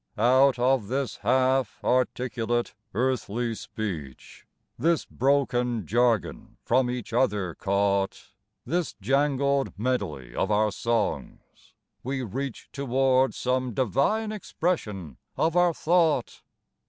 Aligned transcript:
Out 0.17 0.57
of 0.57 0.87
this 0.87 1.17
half 1.17 1.77
articulate 1.83 2.73
earthly 2.95 3.53
speech, 3.53 4.47
This 4.75 5.05
broken 5.05 5.85
jargon 5.85 6.57
from 6.63 6.89
each 6.89 7.13
other 7.13 7.53
caught, 7.53 8.33
This 8.65 8.95
jangled 8.99 9.77
medley 9.77 10.33
of 10.35 10.49
our 10.49 10.71
songs, 10.71 11.75
we 12.01 12.23
reach 12.23 12.67
Toward 12.73 13.35
some 13.35 13.75
divine 13.75 14.31
expression 14.31 15.17
of 15.37 15.55
our 15.55 15.71
thought. 15.71 16.41